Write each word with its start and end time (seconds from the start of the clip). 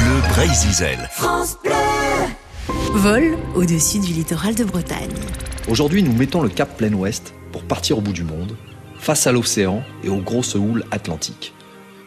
Bleu 0.00 0.20
Brésil. 0.30 0.98
France 1.10 1.58
Bleu. 1.62 1.72
Vol 2.94 3.36
au-dessus 3.54 3.98
du 3.98 4.12
littoral 4.12 4.54
de 4.54 4.64
Bretagne. 4.64 5.10
Aujourd'hui, 5.68 6.02
nous 6.02 6.12
mettons 6.12 6.42
le 6.42 6.48
cap 6.48 6.76
plein 6.76 6.92
ouest 6.94 7.34
pour 7.52 7.64
partir 7.64 7.98
au 7.98 8.00
bout 8.00 8.12
du 8.12 8.24
monde, 8.24 8.56
face 8.98 9.26
à 9.26 9.32
l'océan 9.32 9.82
et 10.02 10.08
aux 10.08 10.20
grosses 10.20 10.54
houles 10.54 10.84
atlantiques. 10.90 11.52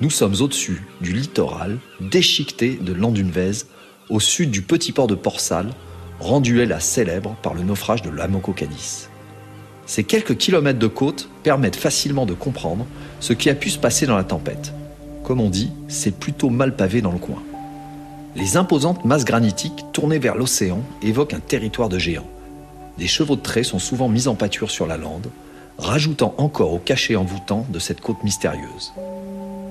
Nous 0.00 0.10
sommes 0.10 0.34
au-dessus 0.40 0.82
du 1.00 1.12
littoral 1.12 1.78
déchiqueté 2.00 2.78
de 2.80 2.92
Landunvez, 2.92 3.66
au 4.08 4.20
sud 4.20 4.50
du 4.50 4.62
petit 4.62 4.92
port 4.92 5.06
de 5.06 5.14
Port-Salle, 5.14 5.70
rendu 6.20 6.64
là 6.64 6.80
célèbre 6.80 7.36
par 7.42 7.54
le 7.54 7.62
naufrage 7.62 8.02
de 8.02 8.10
l'Amoco 8.10 8.52
Cadiz. 8.52 9.08
Ces 9.86 10.04
quelques 10.04 10.36
kilomètres 10.36 10.78
de 10.78 10.86
côte 10.86 11.28
permettent 11.42 11.76
facilement 11.76 12.24
de 12.24 12.34
comprendre 12.34 12.86
ce 13.20 13.34
qui 13.34 13.50
a 13.50 13.54
pu 13.54 13.68
se 13.68 13.78
passer 13.78 14.06
dans 14.06 14.16
la 14.16 14.24
tempête. 14.24 14.72
Comme 15.22 15.40
on 15.40 15.50
dit, 15.50 15.70
c'est 15.88 16.18
plutôt 16.18 16.50
mal 16.50 16.76
pavé 16.76 17.02
dans 17.02 17.12
le 17.12 17.18
coin. 17.18 17.42
Les 18.36 18.56
imposantes 18.56 19.04
masses 19.04 19.24
granitiques 19.24 19.84
tournées 19.92 20.18
vers 20.18 20.34
l'océan 20.34 20.80
évoquent 21.02 21.34
un 21.34 21.40
territoire 21.40 21.88
de 21.88 21.98
géants. 21.98 22.26
Des 22.98 23.06
chevaux 23.06 23.36
de 23.36 23.40
trait 23.40 23.62
sont 23.62 23.78
souvent 23.78 24.08
mis 24.08 24.26
en 24.26 24.34
pâture 24.34 24.72
sur 24.72 24.88
la 24.88 24.96
lande, 24.96 25.30
rajoutant 25.78 26.34
encore 26.36 26.72
au 26.72 26.78
cachet 26.78 27.14
envoûtant 27.14 27.64
de 27.70 27.78
cette 27.78 28.00
côte 28.00 28.24
mystérieuse. 28.24 28.92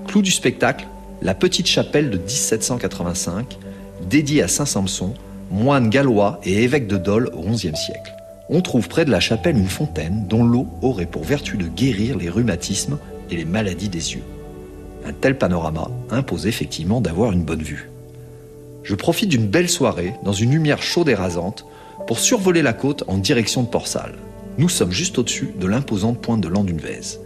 Clou 0.07 0.21
du 0.21 0.31
spectacle, 0.31 0.88
la 1.21 1.34
petite 1.34 1.68
chapelle 1.68 2.09
de 2.09 2.18
1785, 2.18 3.57
dédiée 4.09 4.44
à 4.44 4.48
Saint 4.48 4.66
Samson, 4.66 5.13
moine 5.52 5.90
gallois 5.90 6.40
et 6.45 6.63
évêque 6.63 6.88
de 6.88 6.98
Dole 6.98 7.32
au 7.34 7.41
XIe 7.41 7.76
siècle. 7.76 8.13
On 8.49 8.62
trouve 8.62 8.88
près 8.88 9.04
de 9.04 9.12
la 9.12 9.20
chapelle 9.20 9.57
une 9.57 9.68
fontaine 9.68 10.26
dont 10.30 10.43
l'eau 10.43 10.68
aurait 10.82 11.05
pour 11.05 11.23
vertu 11.23 11.57
de 11.57 11.68
guérir 11.68 12.18
les 12.18 12.30
rhumatismes 12.30 12.98
et 13.30 13.35
les 13.35 13.45
maladies 13.45 13.90
des 13.90 14.13
yeux. 14.13 14.23
Un 15.05 15.12
tel 15.12 15.38
panorama 15.38 15.90
impose 16.12 16.48
effectivement 16.48 17.02
d'avoir 17.02 17.34
une 17.34 17.43
bonne 17.43 17.62
vue 17.62 17.90
je 18.83 18.95
profite 18.95 19.29
d'une 19.29 19.47
belle 19.47 19.70
soirée 19.70 20.13
dans 20.23 20.34
une 20.34 20.51
lumière 20.51 20.81
chaude 20.81 21.09
et 21.09 21.15
rasante 21.15 21.65
pour 22.07 22.20
survoler 22.20 22.62
la 22.62 22.73
côte 22.73 23.03
en 23.07 23.17
direction 23.17 23.63
de 23.63 23.67
Port-Salle. 23.67 24.15
Nous 24.57 24.70
sommes 24.70 24.91
juste 24.91 25.17
au-dessus 25.17 25.53
de 25.59 25.67
l'imposante 25.67 26.21
pointe 26.21 26.41
de 26.41 26.48
Landunvez. 26.48 27.20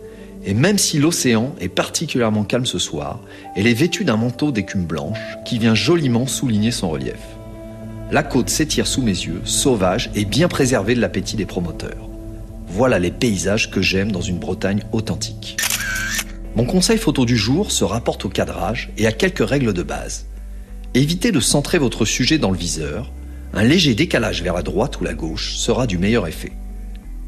Et 0.45 0.53
même 0.53 0.77
si 0.77 0.99
l'océan 0.99 1.53
est 1.59 1.67
particulièrement 1.67 2.43
calme 2.43 2.65
ce 2.65 2.79
soir, 2.79 3.19
elle 3.55 3.67
est 3.67 3.73
vêtue 3.73 4.05
d'un 4.05 4.17
manteau 4.17 4.51
d'écume 4.51 4.85
blanche 4.85 5.19
qui 5.45 5.57
vient 5.57 5.75
joliment 5.75 6.27
souligner 6.27 6.71
son 6.71 6.89
relief. 6.89 7.19
La 8.11 8.23
côte 8.23 8.49
s'étire 8.49 8.87
sous 8.87 9.01
mes 9.01 9.11
yeux, 9.11 9.41
sauvage 9.43 10.09
et 10.15 10.23
bien 10.23 10.47
préservée 10.47 10.95
de 10.95 11.01
l'appétit 11.01 11.35
des 11.35 11.45
promoteurs. 11.45 12.07
Voilà 12.67 12.99
les 12.99 13.11
paysages 13.11 13.71
que 13.71 13.81
j'aime 13.81 14.11
dans 14.11 14.21
une 14.21 14.37
Bretagne 14.37 14.83
authentique. 14.93 15.57
Mon 16.55 16.65
conseil 16.65 16.97
photo 16.97 17.25
du 17.25 17.35
jour 17.35 17.71
se 17.71 17.83
rapporte 17.83 18.23
au 18.23 18.29
cadrage 18.29 18.91
et 18.97 19.07
à 19.07 19.11
quelques 19.11 19.45
règles 19.45 19.73
de 19.73 19.83
base. 19.83 20.27
Évitez 20.93 21.31
de 21.31 21.39
centrer 21.39 21.77
votre 21.77 22.05
sujet 22.05 22.37
dans 22.37 22.51
le 22.51 22.57
viseur. 22.57 23.11
Un 23.53 23.63
léger 23.63 23.93
décalage 23.93 24.41
vers 24.41 24.53
la 24.53 24.61
droite 24.61 24.99
ou 24.99 25.03
la 25.03 25.13
gauche 25.13 25.55
sera 25.55 25.87
du 25.87 25.97
meilleur 25.97 26.27
effet. 26.27 26.51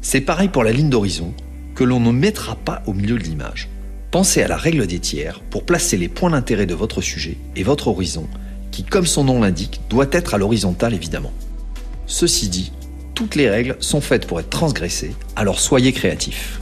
C'est 0.00 0.20
pareil 0.20 0.48
pour 0.48 0.64
la 0.64 0.72
ligne 0.72 0.90
d'horizon, 0.90 1.34
que 1.74 1.84
l'on 1.84 2.00
ne 2.00 2.10
mettra 2.10 2.56
pas 2.56 2.82
au 2.86 2.92
milieu 2.92 3.18
de 3.18 3.22
l'image. 3.22 3.68
Pensez 4.10 4.42
à 4.42 4.48
la 4.48 4.56
règle 4.56 4.86
des 4.86 4.98
tiers 4.98 5.40
pour 5.50 5.64
placer 5.64 5.96
les 5.96 6.08
points 6.08 6.30
d'intérêt 6.30 6.66
de 6.66 6.74
votre 6.74 7.00
sujet 7.00 7.36
et 7.54 7.62
votre 7.62 7.88
horizon, 7.88 8.26
qui, 8.70 8.82
comme 8.82 9.06
son 9.06 9.24
nom 9.24 9.40
l'indique, 9.40 9.80
doit 9.88 10.08
être 10.10 10.34
à 10.34 10.38
l'horizontale 10.38 10.94
évidemment. 10.94 11.32
Ceci 12.06 12.48
dit, 12.48 12.72
toutes 13.14 13.34
les 13.34 13.48
règles 13.48 13.76
sont 13.80 14.00
faites 14.00 14.26
pour 14.26 14.40
être 14.40 14.50
transgressées, 14.50 15.14
alors 15.36 15.60
soyez 15.60 15.92
créatifs. 15.92 16.59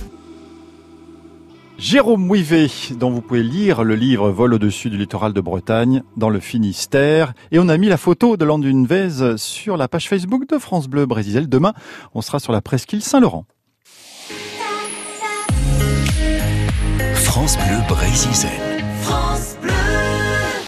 Jérôme 1.78 2.26
Mouivet, 2.26 2.68
dont 2.98 3.10
vous 3.10 3.20
pouvez 3.20 3.44
lire 3.44 3.84
le 3.84 3.94
livre 3.94 4.30
Vol 4.30 4.52
au-dessus 4.54 4.90
du 4.90 4.96
littoral 4.96 5.32
de 5.32 5.40
Bretagne, 5.40 6.02
dans 6.16 6.28
le 6.28 6.40
Finistère. 6.40 7.34
Et 7.52 7.60
on 7.60 7.68
a 7.68 7.76
mis 7.76 7.88
la 7.88 7.96
photo 7.96 8.36
de 8.36 8.44
Landunvez 8.44 9.36
sur 9.36 9.76
la 9.76 9.86
page 9.86 10.08
Facebook 10.08 10.48
de 10.48 10.58
France 10.58 10.88
Bleu 10.88 11.06
Brésil. 11.06 11.48
Demain, 11.48 11.74
on 12.14 12.20
sera 12.20 12.40
sur 12.40 12.52
la 12.52 12.60
presqu'île 12.60 13.00
Saint-Laurent. 13.00 13.46
France 17.14 17.56
Bleu 17.58 17.78
Brésil. 17.88 18.48